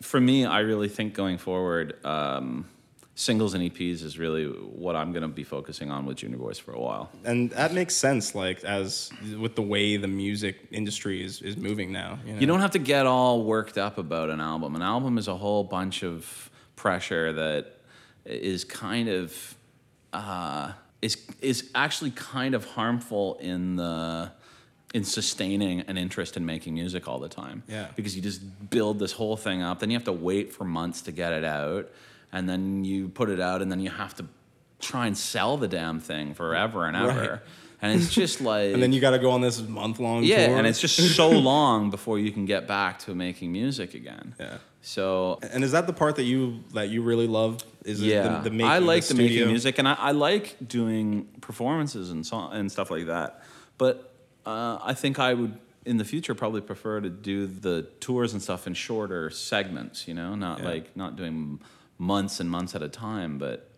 [0.01, 2.67] For me, I really think going forward, um,
[3.15, 6.59] singles and EPs is really what I'm going to be focusing on with Junior Boys
[6.59, 7.09] for a while.
[7.25, 8.35] and that makes sense.
[8.35, 12.19] Like as with the way the music industry is is moving now.
[12.27, 12.39] You, know?
[12.41, 14.75] You don't have to get all worked up about an album.
[14.75, 17.79] An album is a whole bunch of pressure that
[18.23, 19.55] is kind of
[20.13, 24.31] uh, is is actually kind of harmful in the
[24.93, 27.61] in sustaining an interest in making music all the time.
[27.67, 27.87] Yeah.
[27.95, 31.01] Because you just build this whole thing up, then you have to wait for months
[31.03, 31.89] to get it out,
[32.31, 34.25] and then you put it out, and then you have to
[34.79, 37.31] try and sell the damn thing forever and ever.
[37.31, 37.39] Right.
[37.79, 40.23] And it's just like And then you got to go on this month long.
[40.23, 40.57] yeah, tour.
[40.57, 44.33] and it's just so long before you can get back to making music again.
[44.39, 44.57] Yeah.
[44.87, 47.61] So And is that the part that you that you really love?
[47.83, 50.11] Is it yeah, the, the making, I like the the, making music, and I, I
[50.11, 53.43] like doing performances and so and stuff like that.
[53.77, 54.13] But
[54.45, 58.41] uh, I think I would in the future probably prefer to do the tours and
[58.41, 60.07] stuff in shorter segments.
[60.07, 60.69] You know, not Yeah.
[60.69, 61.59] like not doing
[61.97, 63.69] months and months at a time, but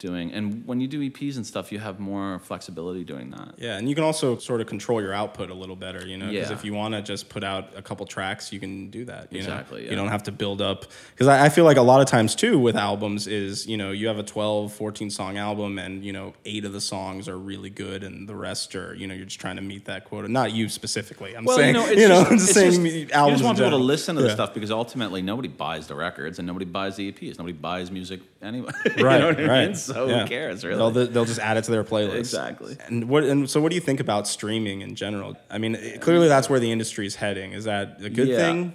[0.00, 0.32] doing.
[0.32, 3.54] And when you do EPs and stuff, you have more flexibility doing that.
[3.58, 6.28] Yeah, and you can also sort of control your output a little better, you know,
[6.30, 6.56] because Yeah.
[6.56, 9.28] if you want to just put out a couple tracks, you can do that.
[9.32, 9.84] You Exactly, Know?
[9.84, 9.90] yeah.
[9.90, 10.86] You don't have to build up.
[11.12, 13.92] Because I, I feel like a lot of times, too, with albums is, you know,
[13.92, 17.38] you have a 12, 14 song album and, you know, eight of the songs are
[17.38, 20.26] really good and the rest are, you know, you're just trying to meet that quota.
[20.28, 21.34] Not you specifically.
[21.36, 23.08] I'm Well, saying, you know, it's you know, just, I'm just saying just- me- you
[23.12, 26.38] albums just want people to listen to the stuff because ultimately nobody buys the records
[26.38, 27.38] and nobody buys the EPs.
[27.38, 28.70] Nobody buys music anyway.
[28.96, 29.66] you Right, know what I right.
[29.68, 29.74] mean?
[29.94, 30.22] So Yeah.
[30.22, 30.78] who cares, really?
[30.92, 32.18] They'll, they'll just add it to their playlist.
[32.18, 32.76] Exactly.
[32.86, 35.36] And what and so what do you think about streaming in general?
[35.50, 37.52] I mean, it- clearly that's where the industry is heading.
[37.52, 38.36] Is that a good Yeah.
[38.38, 38.74] thing?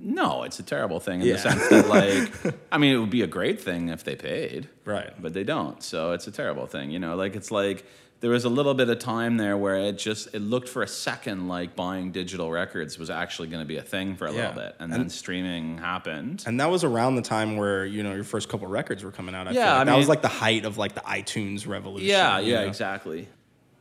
[0.00, 1.32] no, it's a terrible thing in Yeah.
[1.32, 4.68] the sense that, like, I mean, it would be a great thing if they paid,
[4.84, 5.10] Right.
[5.20, 5.82] but they don't.
[5.82, 6.92] So it's a terrible thing.
[6.92, 7.84] You know, like it's like
[8.20, 10.88] there was a little bit of time there where it just it looked for a
[10.88, 14.48] second like buying digital records was actually going to be a thing for a Yeah.
[14.48, 16.42] little bit, and then streaming happened.
[16.46, 19.34] And that was around the time where you know your first couple records were coming
[19.34, 19.46] out.
[19.46, 19.80] I feel Yeah, like.
[19.82, 22.08] I that was like the height of like the iTunes revolution.
[22.08, 22.66] Yeah, yeah, know?
[22.66, 23.28] exactly.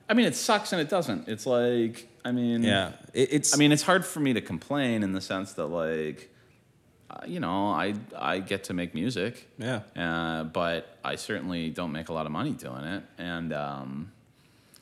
[0.09, 1.27] I mean, it sucks and it doesn't.
[1.27, 3.53] It's like, I mean, Yeah, it, it's.
[3.53, 6.29] I mean, it's hard for me to complain in the sense that, like,
[7.09, 11.91] uh, you know, I I get to make music, yeah, uh, but I certainly don't
[11.91, 14.11] make a lot of money doing it, and um,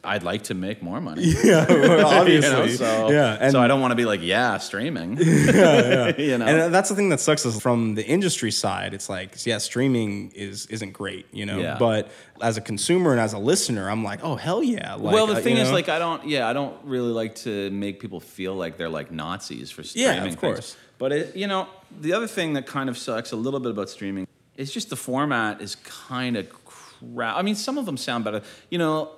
[0.06, 1.24] I'd like to make more money.
[1.44, 4.22] yeah, well, you obviously, know, so yeah, and so I don't want to be like,
[4.22, 5.18] yeah, streaming.
[5.56, 8.94] Yeah, you know, And that's the thing that sucks is from the industry side.
[8.94, 11.60] It's like, yeah, streaming is isn't great, you know.
[11.60, 11.78] Yeah.
[11.80, 14.96] But as a consumer and as a listener, I'm like, oh hell yeah.
[14.96, 15.76] Like, well, the uh, thing is, know?
[15.76, 19.12] like, I don't, yeah, I don't really like to make people feel like they're like
[19.12, 20.14] Nazis for streaming.
[20.14, 20.36] Yeah, of things.
[20.36, 20.78] course.
[20.98, 21.68] But it, you know,
[22.00, 24.96] the other thing that kind of sucks a little bit about streaming is just the
[24.96, 27.36] format is kind of crap.
[27.36, 28.42] I mean, some of them sound better.
[28.70, 29.12] You know,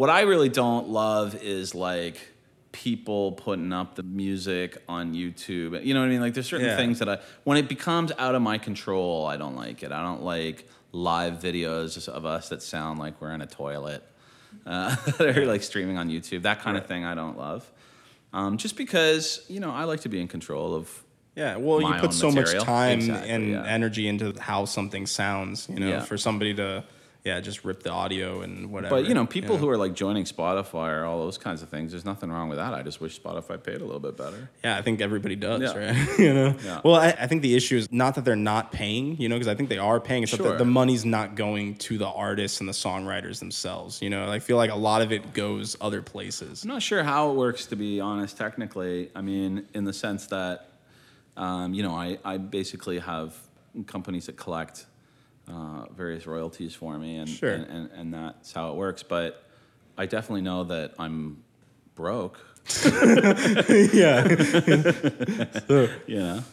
[0.00, 2.16] what I really don't love is like
[2.72, 5.84] people putting up the music on YouTube.
[5.84, 6.22] You know what I mean?
[6.22, 6.76] Like, there's certain Yeah.
[6.76, 9.92] things that I, when it becomes out of my control, I don't like it.
[9.92, 14.02] I don't like live videos of us that sound like we're in a toilet
[14.66, 16.42] uh, that are like streaming on YouTube.
[16.42, 17.70] That kind of thing I don't love.
[18.32, 21.04] Um, just because, you know, I like to be in control of
[21.36, 22.54] Yeah, well, you put so material.
[22.60, 23.64] much time Exactly, and yeah.
[23.66, 25.68] energy into how something sounds.
[25.68, 26.00] You know, Yeah.
[26.04, 26.84] for somebody to,
[27.24, 28.96] yeah, just rip the audio and whatever.
[28.96, 31.90] But you know, people who are like joining Spotify or all those kinds of things,
[31.90, 32.72] there's nothing wrong with that.
[32.72, 34.48] I just wish Spotify paid a little bit better.
[34.64, 35.76] Yeah, I think everybody does, Yeah.
[35.76, 36.18] right?
[36.18, 36.54] you know.
[36.64, 36.80] Yeah.
[36.82, 39.48] Well, I, I think the issue is not that they're not paying, you know, because
[39.48, 40.22] I think they are paying.
[40.22, 40.52] It's that Sure.
[40.52, 44.00] the, the money's not going to the artists and the songwriters themselves.
[44.00, 46.62] You know, I feel like a lot of it goes other places.
[46.64, 49.10] I'm not sure how it works, to be honest, technically.
[49.14, 50.70] I mean, in the sense that,
[51.36, 53.34] um, you know, I, I basically have
[53.86, 54.86] companies that collect
[55.50, 57.50] uh, various royalties for me, and, Sure.
[57.52, 59.02] and, and, and that's how it works.
[59.02, 59.42] But
[59.98, 61.42] I definitely know that I'm
[61.94, 62.38] broke.
[63.92, 64.26] yeah.
[66.06, 66.44] You know.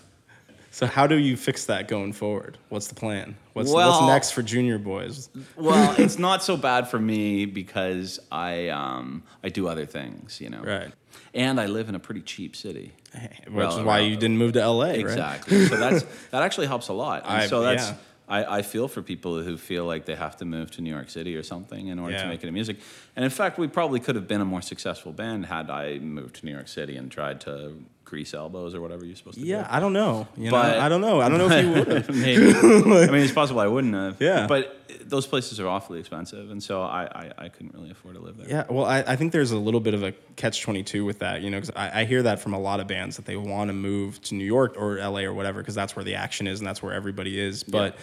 [0.72, 2.58] So how do you fix that going forward?
[2.70, 3.36] What's the plan?
[3.54, 5.30] What's Well- what's next for Junior Boys?
[5.56, 10.50] Well, it's not so bad for me because I um, I do other things, you
[10.50, 10.62] know.
[10.62, 10.92] Right.
[11.34, 12.94] And I live in a pretty cheap city.
[13.14, 15.00] Which Well, is why well, you didn't move to LA, right?
[15.00, 15.66] Exactly.
[15.66, 17.24] so that's that actually helps a lot.
[17.24, 17.96] And I- so that's yeah.
[18.28, 21.10] I, I feel for people who feel like they have to move to New York
[21.10, 22.24] City or something in order Yeah.
[22.24, 22.78] to make it in music.
[23.16, 26.36] And in fact, we probably could have been a more successful band had I moved
[26.38, 29.50] to New York City and tried to grease elbows or whatever you're supposed to do.
[29.50, 30.28] Yeah, I don't know.
[30.38, 31.20] You But- know, I don't know.
[31.22, 32.10] I don't know if you would have.
[32.16, 32.54] Maybe.
[32.56, 34.22] I mean, it's possible I wouldn't have.
[34.22, 34.48] Yeah.
[34.48, 38.22] But those places are awfully expensive, and so I, I, I couldn't really afford to
[38.22, 38.48] live there.
[38.50, 41.42] Yeah, well, I, I think there's a little bit of a catch 22 with that,
[41.42, 43.68] you know, because I, I hear that from a lot of bands that they want
[43.70, 46.60] to move to New York or LA or whatever, because that's where the action is
[46.60, 47.64] and that's where everybody is.
[47.64, 47.98] But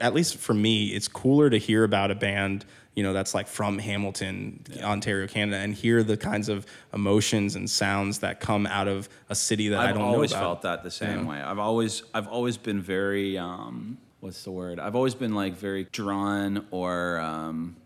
[0.00, 2.64] at least for me, it's cooler to hear about a band,
[2.96, 7.68] you know, that's like from Hamilton, Ontario, Canada, and hear the kinds of emotions and
[7.68, 10.08] sounds that come out of a city that I I've know about.
[10.08, 11.40] I've always felt that the same way.
[11.40, 14.80] I've always I've always been very um, what's the word?
[14.80, 17.76] I've always been like very drawn or um,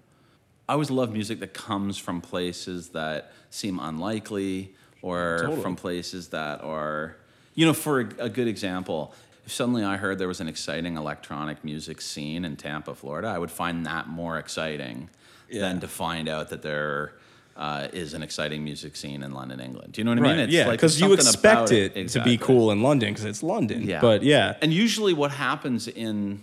[0.68, 5.60] I always love music that comes from places that seem unlikely or Totally.
[5.60, 7.16] from places that are
[7.54, 9.12] you know for a, a good example
[9.50, 13.50] suddenly I heard there was an exciting electronic music scene in Tampa, Florida, I would
[13.50, 15.08] find that more exciting
[15.50, 15.62] Yeah.
[15.62, 17.14] than to find out that there
[17.56, 19.92] uh, is an exciting music scene in London, England.
[19.92, 20.48] Do you know what I Right, mean?
[20.50, 23.42] yeah, like because you something expect about it, to be cool in London because it's
[23.42, 23.82] London.
[23.82, 24.00] Yeah.
[24.00, 26.42] But yeah, And usually what happens in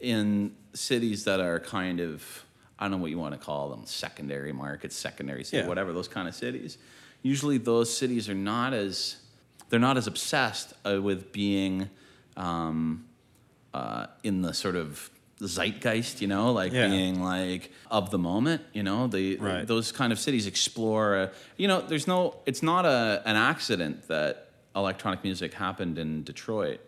[0.00, 2.44] in cities that are kind of
[2.78, 5.68] I don't know what you want to call them, secondary markets, secondary city, Yeah.
[5.68, 6.78] whatever those kind of cities.
[7.22, 9.16] Usually those cities are not as
[9.68, 11.88] they're not as obsessed uh, with being
[12.36, 13.04] um,
[13.74, 16.88] uh, in the sort of zeitgeist, you know, like Yeah.
[16.88, 19.66] being like of the moment, you know, the Right.
[19.66, 21.16] those kind of cities explore.
[21.16, 26.22] A, you know, there's no, it's not a an accident that electronic music happened in
[26.24, 26.80] Detroit,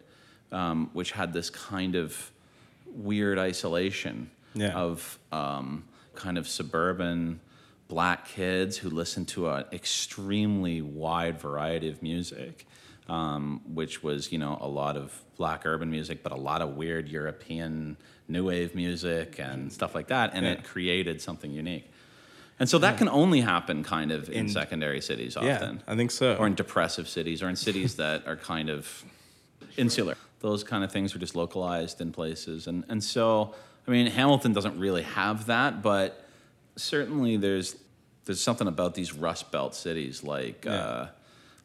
[0.53, 2.31] um, which had this kind of
[2.95, 4.75] weird isolation Yeah.
[4.75, 7.41] of um, kind of suburban
[7.89, 12.67] black kids who listened to an extremely wide variety of music,
[13.09, 16.77] um, which was, you know, a lot of black urban music, but a lot of
[16.77, 17.97] weird European
[18.29, 20.31] new wave music and stuff like that.
[20.35, 20.53] And Yeah.
[20.53, 21.91] it created something unique.
[22.61, 25.77] And so that can only happen kind of in, secondary cities often.
[25.77, 26.37] yeah, I think so.
[26.37, 29.05] or in depressive cities or in cities that are kind of
[29.77, 30.17] insular.
[30.41, 32.67] Those kind of things are just localized in places.
[32.69, 33.55] And, and so,
[33.87, 36.25] I mean, Hamilton doesn't really have that, but
[36.77, 37.75] certainly there's,
[38.27, 41.07] there's something about these Rust Belt cities like, uh,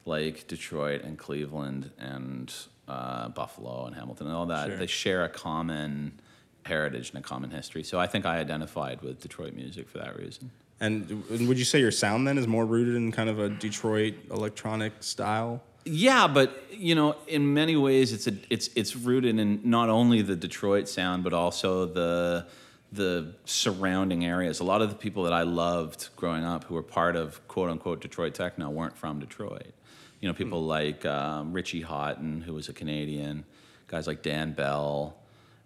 [0.08, 2.54] like Detroit and Cleveland and
[2.88, 4.68] uh, Buffalo and Hamilton and all that.
[4.68, 4.78] Sure.
[4.78, 6.20] They share a common
[6.66, 7.84] heritage and a common history.
[7.84, 10.52] So I think I identified with Detroit music for that reason.
[10.80, 14.14] And would you say your sound then is more rooted in kind of a Detroit
[14.32, 15.64] electronic style?
[15.86, 20.22] Yeah, but you know, in many ways, it's a it's it's rooted in not only
[20.22, 22.46] the Detroit sound, but also the
[22.92, 24.60] the surrounding areas.
[24.60, 27.70] A lot of the people that I loved growing up, who were part of quote
[27.70, 29.74] unquote Detroit techno, weren't from Detroit.
[30.20, 33.46] You know, people like um, Richie Hawtin, who was a Canadian,
[33.88, 35.16] guys like Dan Bell,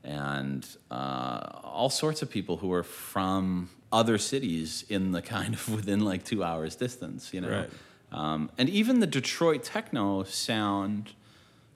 [0.04, 5.70] and uh, all sorts of people who were from other cities in the kind of
[5.76, 7.34] within like two hours distance.
[7.34, 7.50] You know.
[7.50, 7.70] Right.
[8.12, 11.14] Um, and even the Detroit techno sound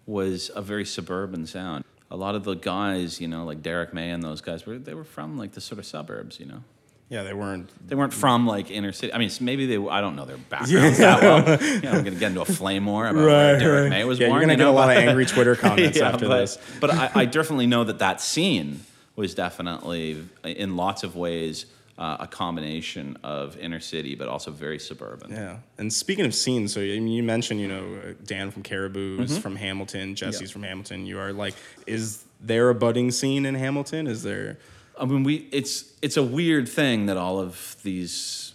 [0.06, 1.86] was a very suburban sound.
[2.12, 4.94] A lot of the guys, you know, like Derrick May and those guys, were they
[4.94, 6.64] were from like the sort of suburbs, you know.
[7.10, 7.70] Yeah, they weren't.
[7.88, 9.14] They weren't from like inner city.
[9.14, 9.78] I mean, maybe they.
[9.78, 11.40] I don't know their backgrounds that well.
[11.62, 14.28] You know, I'm gonna get into a flame war about where Derrick May was yeah,
[14.28, 14.40] born.
[14.42, 16.58] you're gonna you get a lot of angry Twitter comments Yeah, after but, this.
[16.82, 18.82] But I, I definitely know that that scene
[19.16, 24.80] was definitely, in lots of ways, uh, a combination of inner city, but also very
[24.80, 25.32] suburban.
[25.32, 25.58] Yeah.
[25.78, 29.32] And speaking of scenes, so I mean, you mentioned, you know, uh, Dan from Caribou's
[29.32, 29.42] Mm-hmm.
[29.42, 31.06] from Hamilton, Jessy's from Hamilton.
[31.06, 31.54] You are like,
[31.88, 34.08] is there a budding scene in Hamilton?
[34.08, 34.58] Is there?
[35.00, 38.54] I mean, we it's it's a weird thing that all of these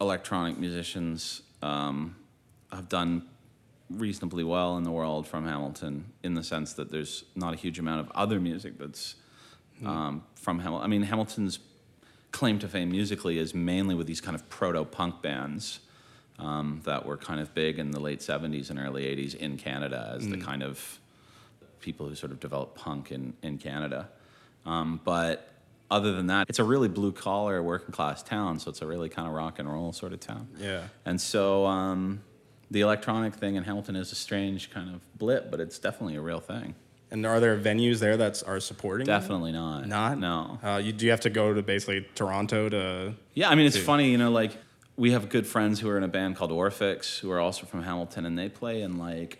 [0.00, 2.16] electronic musicians um,
[2.72, 3.26] have done
[3.90, 7.78] reasonably well in the world from Hamilton, in the sense that there's not a huge
[7.78, 9.16] amount of other music that's
[9.84, 10.84] um, from Hamilton.
[10.84, 11.58] I mean, Hamilton's
[12.32, 15.80] claim to fame musically is mainly with these kind of proto punk bands.
[16.38, 20.12] Um, that were kind of big in the late 70s and early 80s in Canada
[20.14, 21.00] as the kind of
[21.80, 24.10] people who sort of developed punk in, in Canada.
[24.66, 25.55] Um, but
[25.90, 28.58] other than that, it's a really blue collar, working class town.
[28.58, 30.48] So it's a really kind of rock and roll sort of town.
[30.58, 30.84] Yeah.
[31.04, 32.22] And so um,
[32.70, 36.20] the electronic thing in Hamilton is a strange kind of blip, but it's definitely a
[36.20, 36.74] real thing.
[37.10, 39.04] And are there venues there that are supporting?
[39.04, 39.06] it?
[39.06, 39.86] Definitely not.
[39.86, 40.18] Not?
[40.18, 40.58] No.
[40.62, 43.14] Uh, you do you have to go to basically Toronto to.
[43.34, 43.84] Yeah, I mean, it's Dude.
[43.84, 44.56] funny, you know, like
[44.96, 47.84] we have good friends who are in a band called Orphx, who are also from
[47.84, 49.38] Hamilton, and they play in like,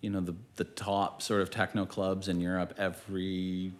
[0.00, 3.72] you know, the the top sort of techno clubs in Europe every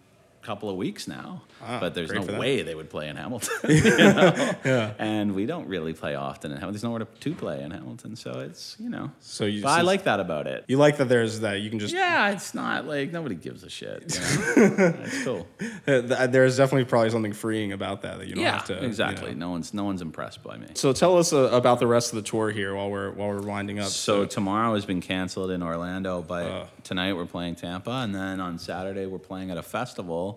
[0.45, 1.41] couple of weeks now.
[1.63, 3.53] Ah, but there's no way they would play in Hamilton.
[3.69, 4.93] you know?
[4.99, 6.73] And we don't really play often in Hamilton.
[6.73, 9.09] There's nowhere to, to play in Hamilton, so it's you know.
[9.19, 10.65] So you- but I like that about it.
[10.67, 13.69] You like that there's that you can just Yeah, it's not like nobody gives a
[13.69, 14.13] shit.
[14.15, 14.93] You know?
[15.03, 15.47] it's cool.
[15.87, 18.79] uh, there's definitely probably something freeing about that that you don't Yeah, have to you
[18.81, 19.31] exactly.
[19.33, 19.47] know.
[19.47, 20.67] No one's no one's impressed by me.
[20.75, 23.41] So tell us uh, about the rest of the tour here while we're while we're
[23.41, 23.87] winding up.
[23.87, 26.65] So tomorrow has been canceled in Orlando, but Uh.
[26.83, 30.34] tonight we're playing Tampa, and then on Saturday we're playing at a festival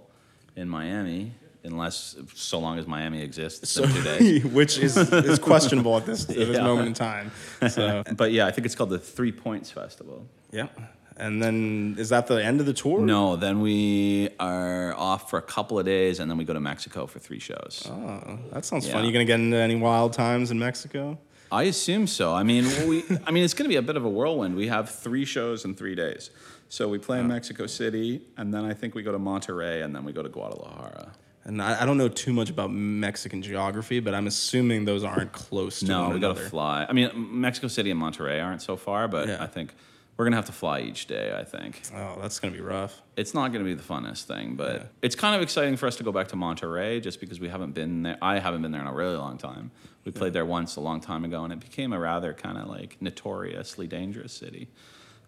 [0.58, 1.32] in Miami.
[1.64, 4.44] Unless, so long as Miami exists, in two days.
[4.58, 6.62] which is is questionable at this at this Yeah.
[6.62, 7.30] moment in time.
[7.68, 10.24] So But yeah, I think it's called the Three Points Festival.
[10.52, 10.68] yeah,
[11.16, 13.00] and then is that the end of the tour?
[13.00, 16.60] No, then we are off for a couple of days, and then we go to
[16.60, 17.86] Mexico for three shows.
[17.90, 18.92] Oh, that sounds Yeah.
[18.94, 19.04] fun.
[19.04, 21.18] You gonna get into any wild times in Mexico?
[21.50, 22.34] I assume so.
[22.34, 23.02] I mean, we.
[23.26, 24.54] I mean, it's going to be a bit of a whirlwind.
[24.54, 26.30] We have three shows in three days.
[26.68, 29.94] So we play in Mexico City, and then I think we go to Monterrey, and
[29.94, 31.12] then we go to Guadalajara.
[31.44, 35.32] And I, I don't know too much about Mexican geography, but I'm assuming those aren't
[35.32, 36.50] close to No, one we got to another.
[36.50, 36.86] fly.
[36.86, 39.42] I mean, Mexico City and Monterrey aren't so far, but Yeah.
[39.42, 39.72] I think
[40.18, 41.32] we're gonna have to fly each day.
[41.34, 43.00] I think Oh, that's gonna be rough.
[43.16, 46.02] it's not gonna be the funnest thing, but it's kind of exciting for us to
[46.04, 48.18] go back to Monterrey just because we haven't been there.
[48.20, 49.70] I haven't been there in a really long time.
[50.04, 52.66] We played there once a long time ago, and it became a rather kind of
[52.68, 54.68] like notoriously dangerous city.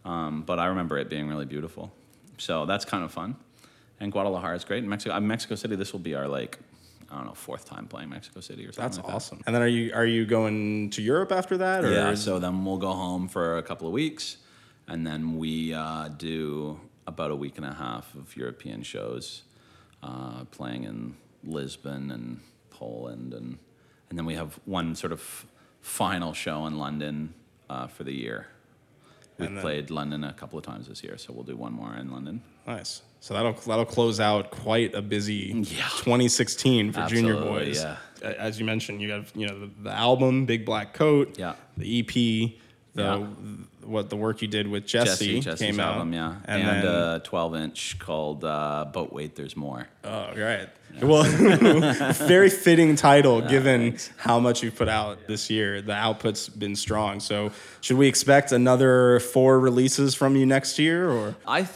[0.04, 1.92] Um, but I remember it being really beautiful,
[2.38, 3.36] so that's kind of fun.
[4.00, 4.82] And Guadalajara is great.
[4.82, 6.58] In Mexico, uh, Mexico City, this will be our like.
[7.12, 8.84] I don't know, fourth time playing Mexico City or something.
[8.84, 9.12] That's like that.
[9.14, 9.40] awesome.
[9.44, 11.84] And then are you are you going to Europe after that?
[11.84, 14.36] Or Yeah, so then we'll go home for a couple of weeks,
[14.86, 19.42] and then we uh, do about a week and a half of European shows,
[20.04, 23.58] uh, playing in Lisbon and Poland, and
[24.08, 25.46] and then we have one sort of
[25.80, 27.34] final show in London
[27.68, 28.46] uh, for the year.
[29.40, 31.94] We've then- played London a couple of times this year, so we'll do one more
[31.96, 32.42] in London.
[32.66, 33.02] nice.
[33.22, 35.88] So that'll that'll close out quite a busy Yeah.
[35.98, 37.82] 2016 for Junior Boys.
[37.82, 37.96] yeah.
[38.22, 41.54] As you mentioned, you have you know the, the album Big Black Coat, Yeah.
[41.76, 42.58] the EP,
[42.94, 43.26] the Yeah.
[43.84, 46.84] what the work you did with Jessy, Jessy, Jessy's came out, album, yeah, and, and,
[46.84, 50.68] then a 12 inch called uh, "But Wait, There's More." oh right,
[51.02, 51.22] well,
[52.14, 54.10] very fitting title given thanks.
[54.16, 55.82] how much you've put out this year.
[55.82, 57.20] The output's been strong.
[57.20, 61.70] So should we expect another four releases from you next year, or I th-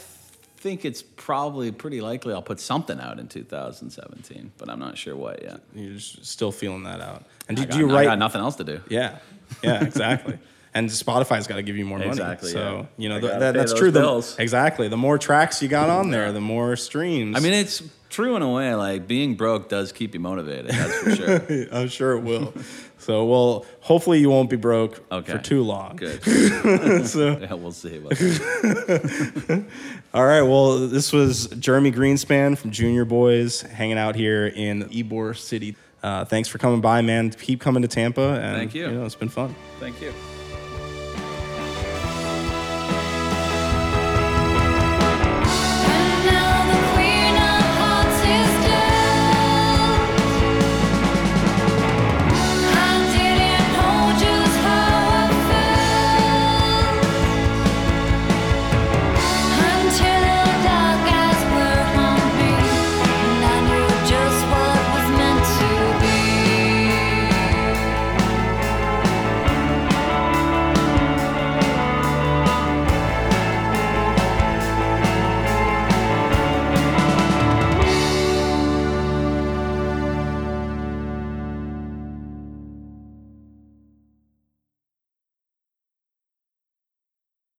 [0.57, 5.15] think it's probably pretty likely I'll put something out in 2017, but I'm not sure
[5.15, 5.61] what yet.
[5.73, 7.23] you're just still feeling that out?
[7.47, 8.03] And do, I do got, you I write?
[8.05, 8.81] got nothing else to do.
[8.89, 9.17] Yeah,
[9.63, 10.39] yeah, exactly.
[10.75, 12.09] and Spotify's got to give you more money.
[12.11, 12.85] Exactly, So yeah.
[12.97, 13.89] you know th- that, that's true.
[13.89, 14.87] The- exactly.
[14.89, 17.35] The more tracks you got on there, the more streams.
[17.35, 18.75] I mean, it's true in a way.
[18.75, 20.67] Like being broke does keep you motivated.
[20.71, 21.67] That's for sure.
[21.71, 22.53] I'm sure it will.
[22.97, 25.31] so well, hopefully you won't be broke Okay.
[25.31, 25.95] for too long.
[25.95, 26.21] Good.
[27.07, 27.97] So Yeah, we'll see.
[27.97, 29.65] About that.
[30.13, 30.41] all right.
[30.41, 35.75] Well, this was Jeremy Greenspan from Junior Boys hanging out here in Ybor City.
[36.03, 37.31] Uh, thanks for coming by, man.
[37.31, 38.39] Keep coming to Tampa.
[38.41, 38.85] And, Thank you.
[38.87, 39.55] You know, it's been fun.
[39.79, 40.13] Thank you.